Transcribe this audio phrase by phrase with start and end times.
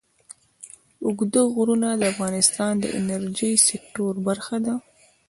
[1.05, 4.73] اوږده غرونه د افغانستان د انرژۍ سکتور برخه ده.